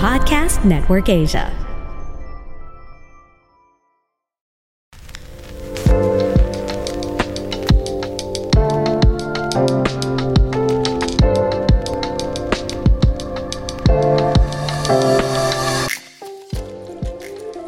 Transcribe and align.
Podcast 0.00 0.64
Network 0.64 1.10
Asia. 1.10 1.50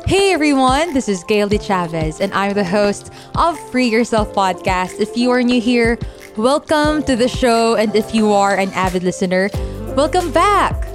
Hey 0.07 0.33
everyone, 0.33 0.95
this 0.95 1.11
is 1.11 1.23
Gayle 1.25 1.49
De 1.51 1.59
Chavez, 1.59 2.19
and 2.19 2.33
I'm 2.33 2.55
the 2.55 2.65
host 2.65 3.13
of 3.35 3.61
Free 3.71 3.89
Yourself 3.89 4.33
podcast. 4.33 5.01
If 5.01 5.19
you 5.19 5.31
are 5.33 5.43
new 5.43 5.61
here, 5.61 5.99
welcome 6.39 7.03
to 7.03 7.15
the 7.15 7.29
show, 7.29 7.75
and 7.75 7.95
if 7.95 8.15
you 8.15 8.33
are 8.33 8.57
an 8.57 8.71
avid 8.71 9.03
listener, 9.03 9.51
welcome 9.95 10.33
back. 10.33 10.92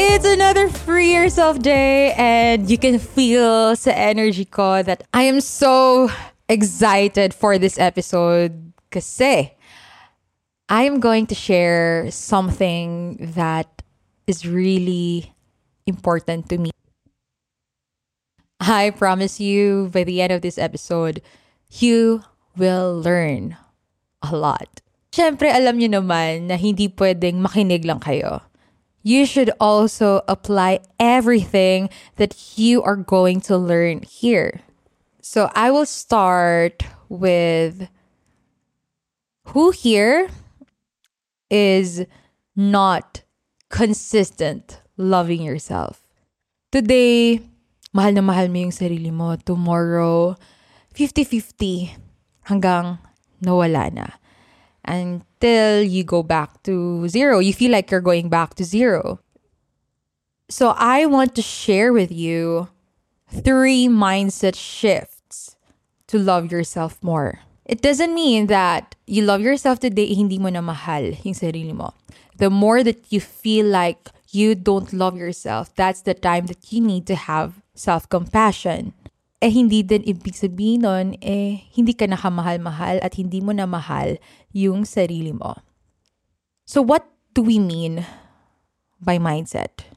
It's 0.00 0.24
another 0.24 0.72
Free 0.72 1.12
Yourself 1.12 1.60
day, 1.60 2.16
and 2.16 2.72
you 2.72 2.80
can 2.80 2.96
feel 2.96 3.76
sa 3.76 3.92
energy 3.92 4.48
ko 4.48 4.80
that 4.80 5.04
I 5.12 5.28
am 5.28 5.44
so 5.44 6.08
excited 6.48 7.36
for 7.36 7.60
this 7.60 7.76
episode 7.76 8.72
kasi 8.88 9.52
I 10.72 10.88
am 10.88 11.04
going 11.04 11.28
to 11.28 11.36
share 11.36 12.08
something 12.08 13.20
that 13.36 13.68
is 14.24 14.48
really 14.48 15.36
important 15.84 16.48
to 16.48 16.56
me. 16.56 16.72
I 18.56 18.96
promise 18.96 19.36
you, 19.36 19.92
by 19.92 20.08
the 20.08 20.24
end 20.24 20.32
of 20.32 20.40
this 20.40 20.56
episode, 20.56 21.20
you 21.76 22.24
will 22.56 22.96
learn 22.96 23.60
a 24.24 24.32
lot. 24.32 24.80
Siyempre, 25.12 25.52
alam 25.52 25.76
niyo 25.76 26.00
naman 26.00 26.48
na 26.48 26.56
hindi 26.56 26.88
pwedeng 26.88 27.44
makinig 27.44 27.84
lang 27.84 28.00
kayo. 28.00 28.40
You 29.02 29.24
should 29.24 29.50
also 29.58 30.20
apply 30.28 30.80
everything 30.98 31.88
that 32.16 32.58
you 32.58 32.82
are 32.82 32.96
going 32.96 33.40
to 33.48 33.56
learn 33.56 34.02
here. 34.02 34.60
So 35.22 35.50
I 35.54 35.70
will 35.70 35.86
start 35.86 36.82
with 37.08 37.88
who 39.48 39.70
here 39.70 40.28
is 41.48 42.04
not 42.54 43.22
consistent 43.68 44.80
loving 44.96 45.42
yourself. 45.42 46.04
Today, 46.70 47.40
mahal 47.90 48.12
na 48.12 48.22
mahal 48.22 48.52
mo 48.52 48.68
yung 48.68 48.74
sarili 48.74 49.10
mo. 49.10 49.34
Tomorrow, 49.34 50.36
50-50 50.94 51.96
hanggang 52.46 53.00
nawala 53.42 53.90
na. 53.90 54.06
Until 54.90 55.86
you 55.86 56.02
go 56.02 56.24
back 56.26 56.62
to 56.64 57.06
zero. 57.06 57.38
You 57.38 57.54
feel 57.54 57.70
like 57.70 57.90
you're 57.90 58.02
going 58.02 58.28
back 58.28 58.58
to 58.58 58.64
zero. 58.64 59.20
So 60.50 60.74
I 60.76 61.06
want 61.06 61.36
to 61.36 61.42
share 61.42 61.92
with 61.92 62.10
you 62.10 62.68
three 63.30 63.86
mindset 63.86 64.58
shifts 64.58 65.54
to 66.08 66.18
love 66.18 66.50
yourself 66.50 66.98
more. 67.02 67.38
It 67.70 67.82
doesn't 67.82 68.12
mean 68.12 68.48
that 68.48 68.96
you 69.06 69.22
love 69.22 69.42
yourself 69.42 69.78
today, 69.78 70.12
hindi 70.12 70.42
mo 70.42 70.50
na 70.50 70.60
mahal 70.60 71.14
yung 71.22 71.38
sarili 71.38 71.70
mo. 71.70 71.94
The 72.42 72.50
more 72.50 72.82
that 72.82 73.14
you 73.14 73.20
feel 73.22 73.66
like 73.66 74.10
you 74.34 74.58
don't 74.58 74.90
love 74.92 75.14
yourself, 75.14 75.70
that's 75.76 76.02
the 76.02 76.14
time 76.14 76.46
that 76.50 76.72
you 76.74 76.82
need 76.82 77.06
to 77.06 77.14
have 77.14 77.62
self 77.78 78.08
compassion. 78.10 78.92
Eh 79.40 79.48
hindi 79.48 79.80
din 79.80 80.04
ibig 80.04 80.36
sabihin 80.36 80.84
nun, 80.84 81.16
eh 81.24 81.64
hindi 81.72 81.96
ka 81.96 82.04
nakamahal-mahal 82.04 83.00
at 83.00 83.16
hindi 83.16 83.40
mo 83.40 83.56
na 83.56 83.64
mahal 83.64 84.20
yung 84.52 84.84
sarili 84.84 85.32
mo. 85.32 85.56
So 86.68 86.84
what 86.84 87.08
do 87.32 87.40
we 87.42 87.58
mean 87.58 88.04
by 89.00 89.16
mindset? 89.16 89.88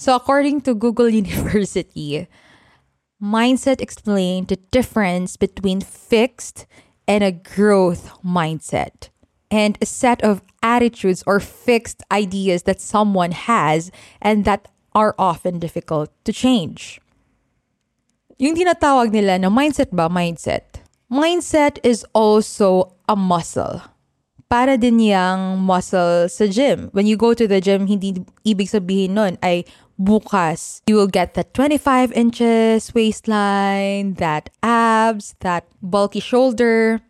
So 0.00 0.16
according 0.16 0.64
to 0.64 0.72
Google 0.72 1.12
University, 1.22 2.24
mindset 3.20 3.84
explained 3.84 4.48
the 4.48 4.56
difference 4.72 5.36
between 5.36 5.84
fixed 5.84 6.64
and 7.04 7.22
a 7.22 7.36
growth 7.36 8.08
mindset 8.24 9.12
and 9.50 9.76
a 9.82 9.86
set 9.86 10.24
of 10.24 10.40
attitudes 10.62 11.22
or 11.26 11.40
fixed 11.40 12.02
ideas 12.10 12.64
that 12.64 12.80
someone 12.80 13.32
has 13.32 13.92
and 14.22 14.44
that 14.44 14.68
are 14.94 15.14
often 15.18 15.58
difficult 15.58 16.08
to 16.24 16.32
change. 16.32 17.00
Yung 18.40 18.56
tinatawag 18.56 19.12
nila 19.12 19.36
na 19.36 19.52
mindset 19.52 19.92
ba, 19.92 20.08
mindset. 20.08 20.80
Mindset 21.12 21.76
is 21.84 22.08
also 22.16 22.96
a 23.04 23.12
muscle. 23.12 23.84
Para 24.48 24.80
din 24.80 24.96
yang 24.96 25.60
muscle 25.60 26.24
sa 26.32 26.48
gym. 26.48 26.88
When 26.96 27.04
you 27.04 27.20
go 27.20 27.36
to 27.36 27.44
the 27.44 27.60
gym, 27.60 27.84
hindi 27.84 28.24
ibig 28.48 28.72
sabihin 28.72 29.12
nun 29.12 29.36
ay 29.44 29.68
bukas 30.00 30.80
you 30.88 30.96
will 30.96 31.12
get 31.12 31.36
that 31.36 31.52
25 31.52 32.16
inches 32.16 32.96
waistline, 32.96 34.16
that 34.16 34.48
abs, 34.64 35.36
that 35.44 35.68
bulky 35.84 36.24
shoulder. 36.24 37.04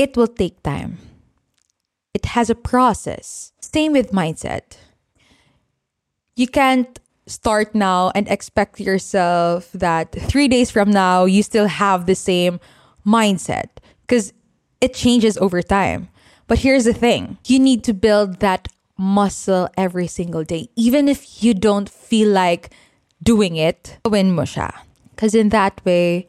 It 0.00 0.16
will 0.16 0.32
take 0.32 0.64
time. 0.64 0.96
It 2.16 2.32
has 2.32 2.48
a 2.48 2.56
process. 2.56 3.52
Same 3.60 3.92
with 3.92 4.16
mindset. 4.16 4.80
You 6.36 6.48
can't 6.48 6.96
start 7.26 7.74
now 7.74 8.12
and 8.14 8.28
expect 8.28 8.80
yourself 8.80 9.70
that 9.72 10.12
three 10.12 10.48
days 10.48 10.70
from 10.70 10.90
now 10.90 11.24
you 11.24 11.42
still 11.42 11.66
have 11.66 12.06
the 12.06 12.14
same 12.14 12.60
mindset 13.06 13.68
because 14.02 14.32
it 14.80 14.94
changes 14.94 15.36
over 15.38 15.62
time. 15.62 16.08
But 16.46 16.60
here's 16.60 16.84
the 16.84 16.94
thing 16.94 17.38
you 17.44 17.58
need 17.58 17.82
to 17.84 17.92
build 17.92 18.40
that 18.40 18.68
muscle 18.96 19.68
every 19.76 20.06
single 20.06 20.44
day, 20.44 20.68
even 20.76 21.08
if 21.08 21.42
you 21.42 21.54
don't 21.54 21.88
feel 21.88 22.30
like 22.30 22.72
doing 23.22 23.56
it. 23.56 23.98
Win 24.06 24.32
mo 24.32 24.42
siya. 24.42 24.72
Because 25.10 25.34
in 25.34 25.48
that 25.50 25.84
way, 25.84 26.28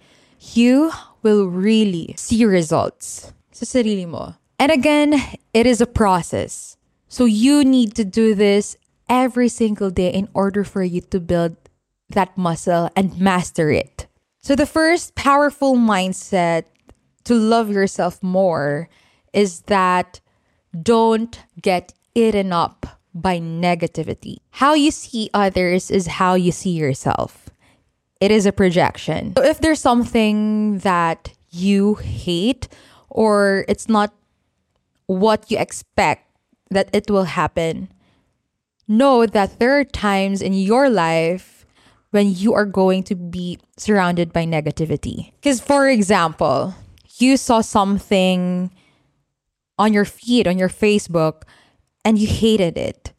you 0.53 0.91
will 1.21 1.47
really 1.47 2.15
see 2.17 2.45
results 2.45 3.33
sa 3.51 3.65
sarili 3.65 4.07
mo. 4.07 4.35
And 4.59 4.71
again, 4.71 5.21
it 5.53 5.67
is 5.67 5.81
a 5.81 5.85
process. 5.85 6.77
So 7.09 7.25
you 7.25 7.63
need 7.63 7.95
to 7.95 8.03
do 8.03 8.33
this 8.33 8.75
every 9.09 9.49
single 9.49 9.89
day 9.89 10.09
in 10.09 10.29
order 10.33 10.63
for 10.63 10.83
you 10.83 11.01
to 11.01 11.19
build 11.19 11.55
that 12.09 12.37
muscle 12.37 12.89
and 12.95 13.19
master 13.19 13.71
it. 13.71 14.07
So, 14.39 14.55
the 14.55 14.65
first 14.65 15.15
powerful 15.15 15.75
mindset 15.75 16.63
to 17.25 17.35
love 17.35 17.69
yourself 17.69 18.23
more 18.23 18.89
is 19.33 19.61
that 19.67 20.21
don't 20.71 21.37
get 21.61 21.93
eaten 22.15 22.53
up 22.53 22.85
by 23.13 23.39
negativity. 23.39 24.37
How 24.51 24.73
you 24.73 24.91
see 24.91 25.29
others 25.33 25.91
is 25.91 26.07
how 26.07 26.35
you 26.35 26.51
see 26.51 26.71
yourself. 26.71 27.49
It 28.21 28.31
is 28.31 28.45
a 28.45 28.51
projection. 28.51 29.33
So, 29.35 29.43
if 29.43 29.59
there's 29.59 29.81
something 29.81 30.79
that 30.79 31.33
you 31.49 31.95
hate 31.95 32.67
or 33.09 33.65
it's 33.67 33.89
not 33.89 34.13
what 35.07 35.49
you 35.51 35.57
expect 35.57 36.23
that 36.69 36.89
it 36.93 37.09
will 37.09 37.25
happen, 37.25 37.89
know 38.87 39.25
that 39.25 39.59
there 39.59 39.77
are 39.79 39.83
times 39.83 40.41
in 40.41 40.53
your 40.53 40.89
life 40.89 41.65
when 42.11 42.33
you 42.33 42.53
are 42.53 42.65
going 42.65 43.03
to 43.03 43.15
be 43.15 43.59
surrounded 43.77 44.31
by 44.31 44.45
negativity. 44.45 45.31
Because, 45.35 45.59
for 45.59 45.87
example, 45.87 46.73
you 47.19 47.37
saw 47.37 47.61
something 47.61 48.71
on 49.77 49.93
your 49.93 50.05
feed, 50.05 50.47
on 50.47 50.57
your 50.57 50.69
Facebook, 50.69 51.43
and 52.05 52.17
you 52.17 52.27
hated 52.27 52.77
it. 52.77 53.13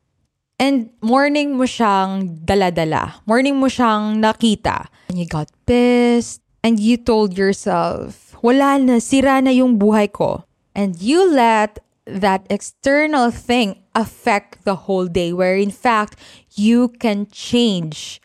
And 0.59 0.91
morning 1.01 1.57
mo 1.57 1.65
siyang 1.65 2.45
dala-dala. 2.45 3.23
Morning 3.27 3.61
mo 3.61 3.67
siyang 3.67 4.19
nakita. 4.19 4.89
And 5.09 5.19
you 5.19 5.27
got 5.27 5.51
pissed. 5.67 6.43
And 6.65 6.81
you 6.81 6.97
told 6.97 7.39
yourself, 7.39 8.35
wala 8.43 8.79
na, 8.83 8.99
sira 8.99 9.41
na 9.41 9.55
yung 9.55 9.79
buhay 9.79 10.11
ko. 10.11 10.43
And 10.75 10.99
you 11.01 11.31
let 11.31 11.79
that 12.07 12.47
external 12.51 13.31
thing 13.31 13.79
affect 13.99 14.65
the 14.65 14.87
whole 14.87 15.07
day, 15.07 15.33
where 15.33 15.57
in 15.57 15.71
fact, 15.71 16.17
you 16.55 16.89
can 16.89 17.27
change 17.27 18.23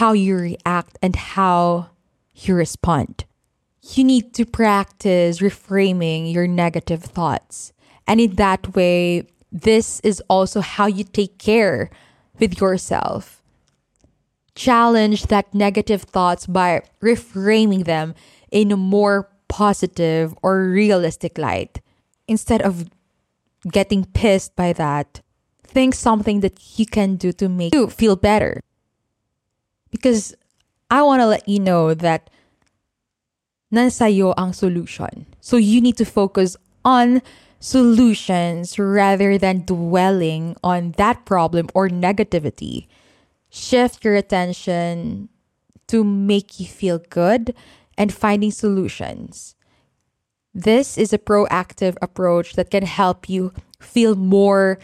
how 0.00 0.12
you 0.12 0.36
react 0.36 0.98
and 1.02 1.14
how 1.14 1.90
you 2.34 2.54
respond. 2.54 3.26
You 3.92 4.02
need 4.02 4.32
to 4.34 4.46
practice 4.46 5.40
reframing 5.40 6.32
your 6.32 6.48
negative 6.48 7.04
thoughts. 7.04 7.72
And 8.08 8.20
in 8.20 8.36
that 8.36 8.74
way, 8.74 9.28
this 9.52 10.00
is 10.00 10.22
also 10.28 10.60
how 10.62 10.86
you 10.86 11.04
take 11.04 11.38
care 11.38 11.90
with 12.40 12.60
yourself. 12.60 13.42
Challenge 14.54 15.26
that 15.26 15.52
negative 15.54 16.02
thoughts 16.02 16.46
by 16.46 16.82
reframing 17.02 17.84
them 17.84 18.14
in 18.50 18.72
a 18.72 18.76
more 18.76 19.28
positive 19.48 20.34
or 20.42 20.64
realistic 20.64 21.36
light 21.36 21.80
instead 22.26 22.62
of 22.62 22.88
getting 23.70 24.04
pissed 24.04 24.54
by 24.56 24.72
that, 24.74 25.20
think 25.62 25.94
something 25.94 26.40
that 26.40 26.78
you 26.78 26.86
can 26.86 27.16
do 27.16 27.32
to 27.32 27.48
make 27.48 27.74
you 27.74 27.88
feel 27.88 28.16
better. 28.16 28.60
Because 29.90 30.34
I 30.90 31.02
want 31.02 31.20
to 31.20 31.26
let 31.26 31.48
you 31.48 31.58
know 31.58 31.94
that 31.94 32.30
nasayo 33.72 34.34
ang 34.36 34.52
solution. 34.52 35.26
So 35.40 35.56
you 35.56 35.80
need 35.80 35.96
to 35.98 36.04
focus 36.04 36.56
on 36.84 37.22
solutions 37.58 38.78
rather 38.78 39.38
than 39.38 39.64
dwelling 39.64 40.54
on 40.62 40.92
that 40.98 41.24
problem 41.24 41.68
or 41.74 41.88
negativity. 41.88 42.86
Shift 43.50 44.04
your 44.04 44.14
attention 44.14 45.28
to 45.88 46.04
make 46.04 46.60
you 46.60 46.66
feel 46.66 46.98
good 46.98 47.54
and 47.96 48.12
finding 48.12 48.50
solutions. 48.50 49.53
This 50.54 50.96
is 50.96 51.12
a 51.12 51.18
proactive 51.18 51.96
approach 52.00 52.54
that 52.54 52.70
can 52.70 52.86
help 52.86 53.28
you 53.28 53.52
feel 53.80 54.14
more 54.14 54.78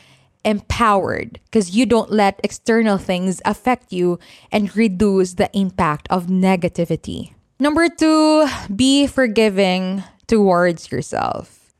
empowered 0.44 1.38
because 1.44 1.70
you 1.76 1.86
don't 1.86 2.10
let 2.10 2.40
external 2.42 2.98
things 2.98 3.40
affect 3.44 3.92
you 3.92 4.18
and 4.50 4.74
reduce 4.74 5.34
the 5.34 5.48
impact 5.56 6.08
of 6.10 6.26
negativity. 6.26 7.34
Number 7.60 7.88
two, 7.88 8.48
be 8.74 9.06
forgiving 9.06 10.02
towards 10.26 10.90
yourself. 10.90 11.72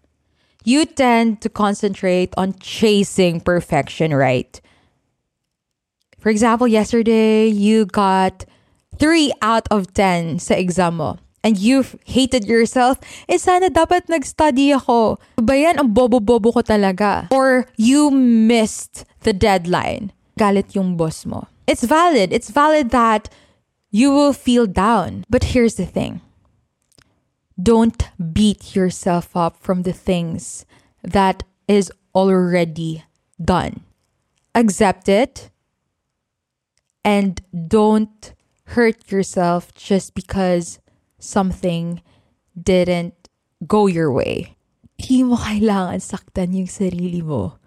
You 0.62 0.84
tend 0.84 1.40
to 1.42 1.48
concentrate 1.48 2.32
on 2.36 2.54
chasing 2.60 3.40
perfection, 3.40 4.14
right? 4.14 4.60
For 6.20 6.28
example, 6.28 6.68
yesterday 6.68 7.48
you 7.48 7.86
got 7.86 8.44
3 8.98 9.32
out 9.40 9.66
of 9.72 9.94
10 9.94 10.38
sa 10.38 10.54
exam 10.54 10.98
mo 11.00 11.18
and 11.42 11.58
you've 11.58 11.96
hated 12.04 12.44
yourself, 12.44 13.00
eh 13.28 13.40
sana 13.40 13.72
dapat 13.72 14.08
nag-study 14.08 14.76
ako. 14.76 15.16
Ba 15.40 15.56
yan, 15.56 15.80
ang 15.80 15.92
bobo-bobo 15.92 16.52
ko 16.52 16.60
talaga. 16.60 17.28
Or 17.32 17.66
you 17.76 18.10
missed 18.10 19.04
the 19.24 19.32
deadline. 19.32 20.12
Galit 20.38 20.76
yung 20.76 20.96
boss 20.96 21.24
mo. 21.24 21.48
It's 21.66 21.84
valid. 21.84 22.32
It's 22.32 22.50
valid 22.50 22.90
that 22.90 23.28
you 23.90 24.12
will 24.12 24.32
feel 24.32 24.66
down. 24.66 25.24
But 25.28 25.56
here's 25.56 25.76
the 25.76 25.86
thing. 25.86 26.20
Don't 27.60 28.08
beat 28.32 28.74
yourself 28.74 29.36
up 29.36 29.56
from 29.60 29.82
the 29.82 29.92
things 29.92 30.64
that 31.04 31.42
is 31.68 31.92
already 32.14 33.04
done. 33.40 33.84
Accept 34.54 35.08
it 35.08 35.50
and 37.04 37.40
don't 37.68 38.32
hurt 38.74 39.10
yourself 39.10 39.74
just 39.74 40.14
because 40.14 40.78
something 41.20 42.02
didn't 42.56 43.14
go 43.66 43.86
your 43.86 44.10
way. 44.10 44.56
Hindi 44.98 45.22
mo 45.22 45.36
kailangan 45.36 46.00
saktan 46.00 46.56
yung 46.56 46.68
sarili 46.68 47.22
mo. 47.22 47.60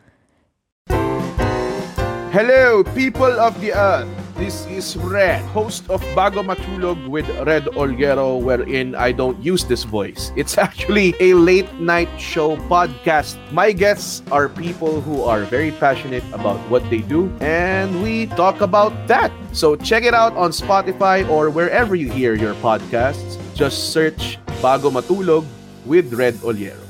Hello, 2.33 2.81
people 2.97 3.29
of 3.37 3.53
the 3.61 3.69
earth. 3.73 4.09
This 4.33 4.65
is 4.65 4.97
Red, 4.97 5.45
host 5.53 5.85
of 5.93 6.01
Bago 6.17 6.41
Matulog 6.41 6.97
with 7.05 7.29
Red 7.45 7.69
Ollero, 7.77 8.41
wherein 8.41 8.97
I 8.97 9.13
don't 9.13 9.37
use 9.37 9.63
this 9.63 9.85
voice. 9.85 10.33
It's 10.35 10.57
actually 10.57 11.13
a 11.21 11.37
late 11.37 11.69
night 11.77 12.09
show 12.17 12.57
podcast. 12.65 13.37
My 13.53 13.69
guests 13.71 14.25
are 14.33 14.49
people 14.49 15.01
who 15.05 15.21
are 15.21 15.45
very 15.45 15.69
passionate 15.77 16.25
about 16.33 16.57
what 16.73 16.81
they 16.89 17.05
do, 17.05 17.29
and 17.45 18.01
we 18.01 18.25
talk 18.33 18.61
about 18.61 18.91
that. 19.05 19.29
So 19.53 19.77
check 19.77 20.01
it 20.01 20.17
out 20.17 20.33
on 20.33 20.49
Spotify 20.49 21.29
or 21.29 21.53
wherever 21.53 21.93
you 21.93 22.09
hear 22.09 22.33
your 22.33 22.57
podcasts. 22.65 23.42
Just 23.53 23.93
search 23.93 24.41
Bago 24.61 24.89
Matulog 24.89 25.45
with 25.85 26.13
Red 26.13 26.33
Ollero. 26.41 26.81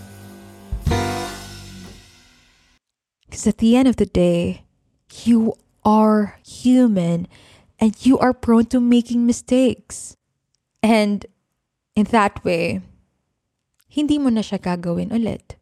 Because 3.27 3.47
at 3.47 3.57
the 3.57 3.75
end 3.75 3.87
of 3.87 3.97
the 3.97 4.05
day, 4.05 4.63
you 5.25 5.53
are 5.83 6.39
human 6.45 7.27
and 7.79 7.93
you 8.05 8.17
are 8.19 8.33
prone 8.33 8.65
to 8.71 8.79
making 8.79 9.25
mistakes. 9.25 10.15
And 10.81 11.25
in 11.95 12.05
that 12.15 12.43
way, 12.45 12.81
hindi 13.89 14.17
mo 14.17 14.29
na 14.29 14.41
siya 14.41 14.61
gagawin 14.61 15.11
ulit. 15.11 15.59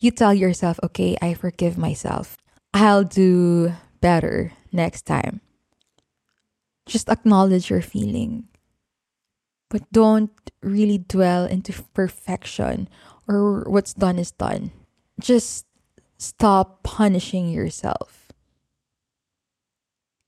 You 0.00 0.10
tell 0.10 0.34
yourself, 0.34 0.78
okay, 0.82 1.16
I 1.22 1.34
forgive 1.34 1.78
myself. 1.78 2.36
I'll 2.74 3.04
do 3.04 3.72
better 4.00 4.52
next 4.72 5.06
time. 5.06 5.40
Just 6.86 7.08
acknowledge 7.08 7.70
your 7.70 7.82
feeling. 7.82 8.48
But 9.68 9.90
don't 9.92 10.32
really 10.62 10.98
dwell 10.98 11.44
into 11.44 11.72
perfection 11.92 12.88
or 13.28 13.64
what's 13.68 13.92
done 13.92 14.18
is 14.18 14.30
done. 14.32 14.72
Just 15.20 15.66
stop 16.16 16.82
punishing 16.82 17.48
yourself. 17.48 18.32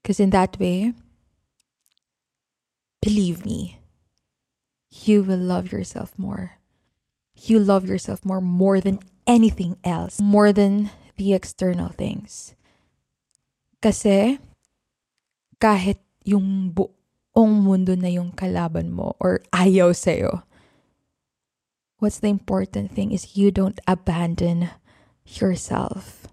Because 0.01 0.19
in 0.19 0.29
that 0.31 0.59
way, 0.59 0.93
believe 3.01 3.45
me, 3.45 3.79
you 4.91 5.23
will 5.23 5.37
love 5.37 5.71
yourself 5.71 6.13
more. 6.17 6.57
You 7.35 7.59
love 7.59 7.87
yourself 7.87 8.25
more, 8.25 8.41
more 8.41 8.79
than 8.79 8.99
anything 9.25 9.77
else, 9.83 10.19
more 10.19 10.53
than 10.53 10.91
the 11.17 11.33
external 11.33 11.89
things. 11.89 12.55
Kasi, 13.81 14.37
kahit 15.59 15.97
yung 16.23 16.69
buong 17.31 17.63
mundo 17.63 17.95
na 17.95 18.11
yung 18.11 18.31
kalaban 18.35 18.91
mo 18.91 19.15
or 19.19 19.39
ayaw 19.55 19.95
sa'yo, 19.95 20.43
what's 21.99 22.19
the 22.19 22.27
important 22.27 22.91
thing 22.91 23.11
is 23.11 23.37
you 23.37 23.51
don't 23.51 23.79
abandon 23.87 24.69
yourself. 25.25 26.27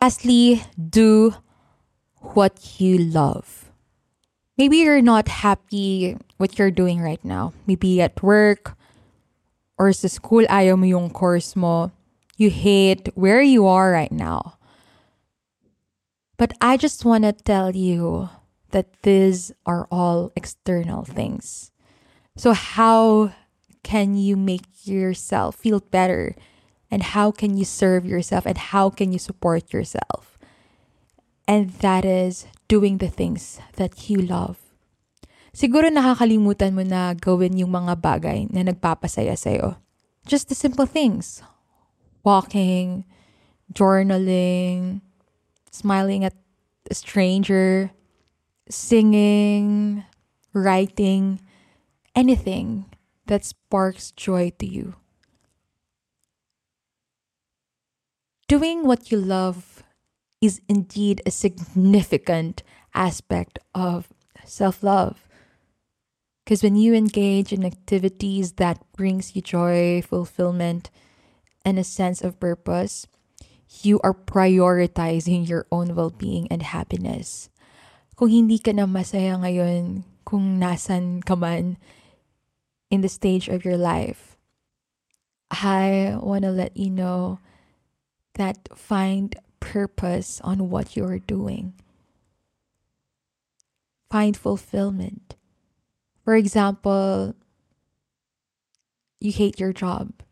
Lastly, 0.00 0.64
do 0.76 1.34
what 2.34 2.80
you 2.80 2.98
love. 2.98 3.70
Maybe 4.58 4.78
you're 4.78 5.02
not 5.02 5.28
happy 5.28 6.18
what 6.36 6.58
you're 6.58 6.74
doing 6.74 7.00
right 7.00 7.22
now. 7.24 7.52
Maybe 7.66 8.02
at 8.02 8.22
work 8.22 8.76
or 9.78 9.92
sa 9.92 10.08
school 10.08 10.44
ayaw 10.50 10.76
mo 10.76 10.84
yung 10.84 11.08
course 11.10 11.56
mo. 11.56 11.90
You 12.36 12.50
hate 12.50 13.08
where 13.14 13.40
you 13.40 13.66
are 13.66 13.90
right 13.92 14.12
now. 14.12 14.58
But 16.36 16.52
I 16.60 16.76
just 16.76 17.04
want 17.04 17.24
to 17.24 17.32
tell 17.32 17.74
you 17.74 18.28
that 18.72 19.02
these 19.02 19.52
are 19.64 19.86
all 19.90 20.32
external 20.34 21.04
things. 21.04 21.70
So, 22.36 22.52
how 22.52 23.32
can 23.82 24.16
you 24.16 24.36
make 24.36 24.66
yourself 24.84 25.56
feel 25.56 25.80
better? 25.80 26.34
And 26.90 27.16
how 27.16 27.32
can 27.32 27.56
you 27.56 27.64
serve 27.64 28.04
yourself? 28.04 28.44
And 28.44 28.58
how 28.58 28.90
can 28.90 29.12
you 29.12 29.18
support 29.18 29.72
yourself? 29.72 30.36
And 31.48 31.70
that 31.80 32.04
is 32.04 32.46
doing 32.68 32.98
the 32.98 33.08
things 33.08 33.60
that 33.76 34.08
you 34.08 34.20
love. 34.20 34.60
Siguro 35.52 35.92
nakakalimutan 35.92 36.72
mo 36.72 36.80
na 36.80 37.12
gawin 37.12 37.60
yung 37.60 37.76
mga 37.76 38.00
bagay 38.00 38.48
na 38.48 38.64
nagpapasaya 38.64 39.36
sa'yo. 39.36 39.76
Just 40.24 40.48
the 40.48 40.56
simple 40.56 40.88
things. 40.88 41.44
Walking, 42.24 43.04
journaling, 43.72 45.04
smiling 45.68 46.24
at 46.24 46.32
a 46.88 46.94
stranger, 46.94 47.92
singing, 48.72 50.04
writing, 50.52 51.40
anything 52.14 52.86
that 53.26 53.44
sparks 53.44 54.10
joy 54.12 54.50
to 54.58 54.66
you. 54.66 54.94
Doing 58.48 58.86
what 58.86 59.10
you 59.10 59.18
love 59.18 59.82
is 60.40 60.60
indeed 60.68 61.22
a 61.24 61.30
significant 61.30 62.62
aspect 62.94 63.58
of 63.74 64.08
self 64.44 64.82
love. 64.82 65.28
Because 66.44 66.62
when 66.62 66.76
you 66.76 66.92
engage 66.92 67.52
in 67.52 67.64
activities 67.64 68.54
that 68.54 68.82
brings 68.96 69.36
you 69.36 69.42
joy, 69.42 70.02
fulfillment, 70.02 70.90
and 71.64 71.78
a 71.78 71.84
sense 71.84 72.20
of 72.20 72.40
purpose, 72.40 73.06
you 73.82 74.00
are 74.02 74.12
prioritizing 74.12 75.48
your 75.48 75.66
own 75.70 75.94
well-being 75.94 76.48
and 76.50 76.62
happiness. 76.62 77.48
Kung 78.22 78.30
hindi 78.30 78.62
ka 78.62 78.70
na 78.70 78.86
masaya 78.86 79.34
ngayon, 79.34 80.06
kung 80.22 80.62
nasan 80.62 81.26
ka 81.26 81.34
man 81.34 81.74
in 82.86 83.02
the 83.02 83.10
stage 83.10 83.50
of 83.50 83.66
your 83.66 83.74
life, 83.74 84.38
I 85.50 86.14
want 86.22 86.46
to 86.46 86.54
let 86.54 86.78
you 86.78 86.86
know 86.86 87.42
that 88.38 88.70
find 88.78 89.34
purpose 89.58 90.38
on 90.46 90.70
what 90.70 90.94
you're 90.94 91.18
doing. 91.18 91.74
Find 94.06 94.38
fulfillment. 94.38 95.34
For 96.22 96.38
example, 96.38 97.34
you 99.18 99.34
hate 99.34 99.58
your 99.58 99.74
job. 99.74 100.22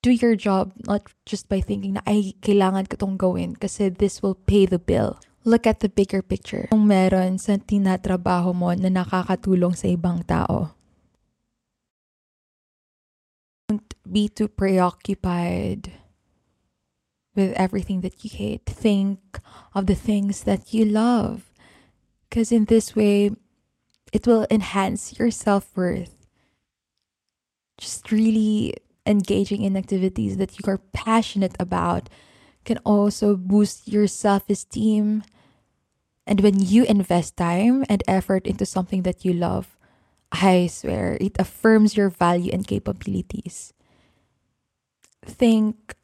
Do 0.00 0.10
your 0.10 0.32
job 0.34 0.72
not 0.88 1.12
just 1.28 1.48
by 1.48 1.60
thinking 1.60 2.00
na 2.00 2.04
ay 2.08 2.32
kailangan 2.40 2.88
ko 2.88 2.96
tong 2.96 3.16
gawin 3.20 3.52
kasi 3.52 3.92
this 3.92 4.24
will 4.24 4.36
pay 4.36 4.64
the 4.64 4.80
bill. 4.80 5.20
Look 5.44 5.68
at 5.68 5.80
the 5.80 5.92
bigger 5.92 6.24
picture. 6.24 6.68
Kung 6.72 6.88
meron 6.88 7.36
sa 7.36 7.60
tinatrabaho 7.60 8.56
mo 8.56 8.72
na 8.72 8.88
nakakatulong 8.88 9.76
sa 9.76 9.88
ibang 9.92 10.24
tao. 10.24 10.72
Don't 13.68 13.92
be 14.08 14.28
too 14.28 14.48
preoccupied 14.48 15.92
with 17.36 17.52
everything 17.56 18.00
that 18.00 18.24
you 18.24 18.30
hate. 18.32 18.64
Think 18.64 19.40
of 19.72 19.86
the 19.86 19.94
things 19.94 20.44
that 20.44 20.74
you 20.74 20.84
love. 20.84 21.52
Because 22.28 22.52
in 22.52 22.66
this 22.66 22.96
way, 22.96 23.30
it 24.12 24.26
will 24.26 24.46
enhance 24.50 25.18
your 25.18 25.30
self 25.30 25.72
worth. 25.76 26.26
Just 27.78 28.12
really 28.12 28.76
engaging 29.06 29.62
in 29.62 29.76
activities 29.76 30.36
that 30.36 30.58
you 30.58 30.64
are 30.66 30.78
passionate 30.92 31.56
about 31.58 32.08
can 32.64 32.78
also 32.84 33.36
boost 33.36 33.88
your 33.88 34.06
self 34.06 34.48
esteem. 34.48 35.22
And 36.26 36.40
when 36.40 36.60
you 36.60 36.84
invest 36.84 37.36
time 37.36 37.84
and 37.88 38.04
effort 38.06 38.46
into 38.46 38.66
something 38.66 39.02
that 39.02 39.24
you 39.24 39.32
love, 39.32 39.76
I 40.30 40.68
swear 40.68 41.18
it 41.20 41.34
affirms 41.38 41.96
your 41.96 42.10
value 42.10 42.52
and 42.52 42.66
capabilities. 42.66 43.72
Think 45.26 45.96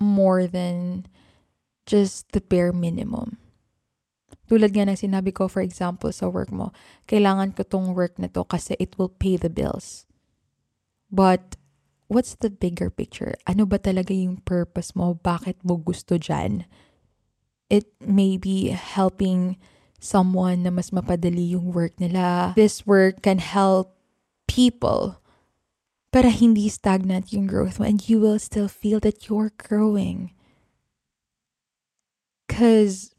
more 0.00 0.46
than 0.46 1.06
just 1.86 2.32
the 2.32 2.40
bare 2.40 2.72
minimum. 2.72 3.38
Tulad 4.48 4.72
nga 4.72 4.88
ng 4.88 4.96
sinabi 4.96 5.30
ko, 5.30 5.46
for 5.46 5.60
example, 5.60 6.08
sa 6.08 6.26
work 6.32 6.48
mo, 6.48 6.72
kailangan 7.04 7.52
ko 7.52 7.62
tong 7.68 7.92
work 7.92 8.16
na 8.16 8.32
to 8.32 8.48
kasi 8.48 8.74
it 8.80 8.96
will 8.96 9.12
pay 9.12 9.36
the 9.36 9.52
bills. 9.52 10.07
But, 11.10 11.56
what's 12.08 12.34
the 12.36 12.50
bigger 12.50 12.90
picture? 12.90 13.36
Ano 13.48 13.64
ba 13.64 13.80
talaga 13.80 14.12
yung 14.12 14.44
purpose 14.44 14.96
mo? 14.96 15.16
Bakit 15.20 15.64
mo 15.64 15.80
gusto 15.80 16.16
dyan? 16.16 16.64
It 17.68 17.88
may 18.00 18.36
be 18.40 18.72
helping 18.72 19.60
someone 20.00 20.62
na 20.64 20.70
mas 20.70 20.90
mapadali 20.90 21.52
yung 21.52 21.72
work 21.72 21.96
nila. 22.00 22.54
This 22.56 22.86
work 22.86 23.22
can 23.22 23.38
help 23.38 23.98
people 24.48 25.20
para 26.08 26.32
hindi 26.32 26.72
stagnant 26.72 27.32
yung 27.32 27.44
growth 27.44 27.76
mo 27.76 27.84
and 27.84 28.00
you 28.08 28.16
will 28.16 28.40
still 28.40 28.68
feel 28.68 28.98
that 29.04 29.28
you're 29.28 29.52
growing. 29.60 30.32
Because 32.48 33.12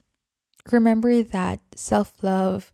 remember 0.72 1.22
that 1.22 1.62
self 1.75 2.13
love 2.25 2.74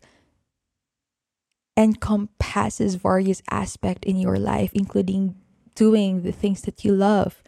encompasses 1.76 2.94
various 2.94 3.42
aspects 3.50 4.08
in 4.08 4.16
your 4.16 4.38
life, 4.38 4.70
including 4.72 5.36
doing 5.74 6.22
the 6.22 6.32
things 6.32 6.62
that 6.62 6.84
you 6.84 6.92
love, 6.92 7.42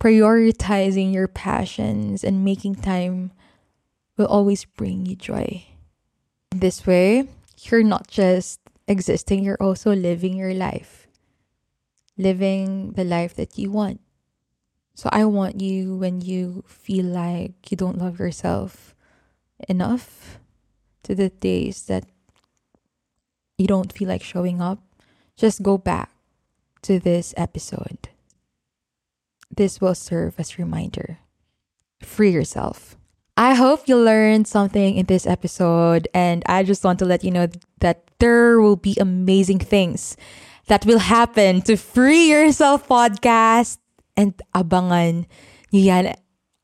prioritizing 0.00 1.12
your 1.12 1.28
passions, 1.28 2.24
and 2.24 2.44
making 2.44 2.74
time 2.74 3.30
will 4.16 4.26
always 4.26 4.64
bring 4.64 5.06
you 5.06 5.14
joy. 5.14 5.64
This 6.50 6.86
way, 6.86 7.28
you're 7.62 7.84
not 7.84 8.08
just 8.08 8.60
existing, 8.88 9.44
you're 9.44 9.62
also 9.62 9.94
living 9.94 10.36
your 10.36 10.54
life, 10.54 11.06
living 12.16 12.92
the 12.92 13.04
life 13.04 13.34
that 13.36 13.56
you 13.56 13.70
want. 13.70 14.00
So, 14.94 15.08
I 15.12 15.24
want 15.26 15.60
you 15.60 15.94
when 15.94 16.20
you 16.20 16.64
feel 16.66 17.04
like 17.04 17.70
you 17.70 17.76
don't 17.76 17.98
love 17.98 18.18
yourself 18.18 18.96
enough 19.68 20.40
to 21.04 21.14
the 21.14 21.28
days 21.28 21.84
that 21.86 22.04
you 23.58 23.66
don't 23.66 23.92
feel 23.92 24.08
like 24.08 24.22
showing 24.22 24.62
up, 24.62 24.78
just 25.36 25.62
go 25.62 25.76
back 25.76 26.10
to 26.82 26.98
this 26.98 27.34
episode. 27.36 28.08
This 29.50 29.80
will 29.80 29.94
serve 29.94 30.38
as 30.38 30.58
reminder. 30.58 31.18
Free 32.00 32.30
yourself. 32.30 32.96
I 33.36 33.54
hope 33.54 33.88
you 33.88 33.96
learned 33.96 34.46
something 34.46 34.96
in 34.96 35.06
this 35.06 35.26
episode 35.26 36.08
and 36.14 36.42
I 36.46 36.62
just 36.62 36.84
want 36.84 36.98
to 37.00 37.04
let 37.04 37.22
you 37.22 37.30
know 37.30 37.48
that 37.80 38.10
there 38.18 38.60
will 38.60 38.76
be 38.76 38.96
amazing 39.00 39.58
things 39.58 40.16
that 40.66 40.84
will 40.86 40.98
happen 40.98 41.62
to 41.62 41.76
Free 41.76 42.30
Yourself 42.30 42.86
podcast 42.88 43.78
and 44.16 44.34
abangan 44.54 45.26
yan. 45.70 46.14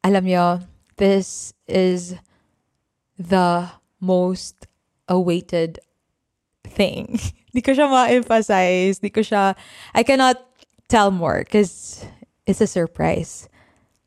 Alam 0.03 0.27
nyo, 0.27 0.61
this 0.99 1.55
is 1.67 2.15
the 3.19 3.71
most 4.01 4.67
a 5.09 5.19
weighted 5.19 5.79
thing. 6.67 7.21
Di 7.55 7.63
ko 7.63 7.71
siya 7.73 7.87
ma-emphasize. 7.87 8.99
Di 8.99 9.11
ko 9.11 9.23
siya, 9.23 9.55
I 9.95 10.03
cannot 10.03 10.43
tell 10.89 11.11
more 11.11 11.45
because 11.45 12.05
it's 12.47 12.61
a 12.61 12.67
surprise 12.67 13.49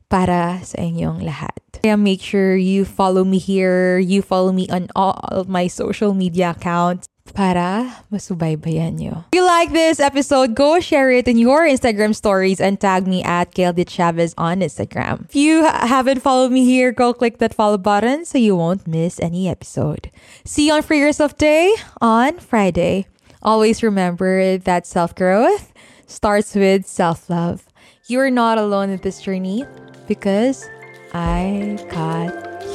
para 0.08 0.60
sa 0.64 0.78
inyong 0.80 1.24
lahat. 1.24 1.56
Kaya 1.84 1.96
make 1.96 2.20
sure 2.20 2.56
you 2.56 2.84
follow 2.84 3.24
me 3.24 3.38
here, 3.38 3.98
you 3.98 4.20
follow 4.20 4.52
me 4.52 4.68
on 4.68 4.88
all 4.96 5.16
my 5.46 5.68
social 5.68 6.12
media 6.12 6.56
accounts 6.56 7.08
para 7.34 8.04
masubaybayan 8.12 8.98
nyo. 8.98 9.24
If 9.32 9.36
you 9.36 9.44
like 9.46 9.72
this 9.72 10.00
episode, 10.00 10.54
go 10.54 10.80
share 10.80 11.10
it 11.10 11.28
in 11.28 11.38
your 11.38 11.66
Instagram 11.66 12.14
stories 12.14 12.60
and 12.60 12.80
tag 12.80 13.06
me 13.06 13.22
at 13.22 13.54
Gayle 13.54 13.72
De 13.72 13.84
Chavez 13.84 14.34
on 14.38 14.60
Instagram. 14.60 15.24
If 15.28 15.36
you 15.36 15.64
haven't 15.64 16.20
followed 16.20 16.52
me 16.52 16.64
here, 16.64 16.92
go 16.92 17.12
click 17.12 17.38
that 17.38 17.54
follow 17.54 17.78
button 17.78 18.24
so 18.24 18.38
you 18.38 18.56
won't 18.56 18.86
miss 18.86 19.20
any 19.20 19.48
episode. 19.48 20.10
See 20.44 20.68
you 20.68 20.74
on 20.74 20.82
Free 20.82 21.00
Yourself 21.00 21.36
Day 21.36 21.74
on 22.00 22.38
Friday. 22.38 23.06
Always 23.42 23.82
remember 23.82 24.58
that 24.58 24.86
self-growth 24.86 25.72
starts 26.06 26.54
with 26.54 26.86
self-love. 26.86 27.68
You're 28.06 28.30
not 28.30 28.58
alone 28.58 28.90
in 28.90 28.98
this 29.00 29.20
journey 29.20 29.64
because 30.08 30.66
I 31.12 31.78
got 31.90 32.32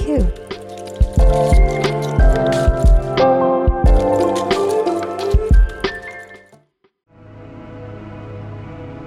you. 0.07 1.72